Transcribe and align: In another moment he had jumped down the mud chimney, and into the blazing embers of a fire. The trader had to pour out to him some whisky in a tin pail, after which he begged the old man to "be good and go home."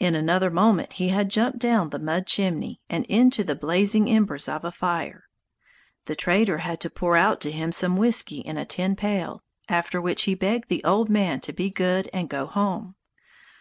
In 0.00 0.16
another 0.16 0.50
moment 0.50 0.94
he 0.94 1.10
had 1.10 1.28
jumped 1.28 1.60
down 1.60 1.90
the 1.90 2.00
mud 2.00 2.26
chimney, 2.26 2.80
and 2.90 3.04
into 3.06 3.44
the 3.44 3.54
blazing 3.54 4.10
embers 4.10 4.48
of 4.48 4.64
a 4.64 4.72
fire. 4.72 5.26
The 6.06 6.16
trader 6.16 6.58
had 6.58 6.80
to 6.80 6.90
pour 6.90 7.16
out 7.16 7.40
to 7.42 7.52
him 7.52 7.70
some 7.70 7.96
whisky 7.96 8.38
in 8.40 8.56
a 8.58 8.64
tin 8.64 8.96
pail, 8.96 9.44
after 9.68 10.00
which 10.00 10.22
he 10.24 10.34
begged 10.34 10.68
the 10.68 10.82
old 10.82 11.08
man 11.08 11.38
to 11.42 11.52
"be 11.52 11.70
good 11.70 12.10
and 12.12 12.28
go 12.28 12.46
home." 12.46 12.96